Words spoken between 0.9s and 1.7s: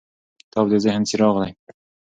څراغ دی.